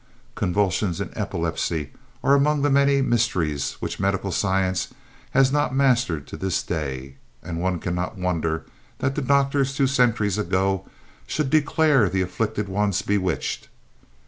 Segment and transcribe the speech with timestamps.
[0.33, 1.91] Convulsions and epilepsy
[2.23, 4.87] are among the many mysteries which medical science
[5.29, 8.65] has not mastered to this day, and one cannot wonder
[8.97, 10.87] that the doctors two centuries ago
[11.27, 13.67] should declare the afflicted ones bewitched.